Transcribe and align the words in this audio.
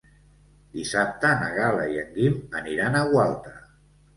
Dissabte 0.77 1.33
na 1.41 1.51
Gal·la 1.57 1.85
i 1.97 2.01
en 2.05 2.09
Guim 2.17 2.41
aniran 2.63 2.99
a 3.03 3.07
Gualta. 3.13 3.55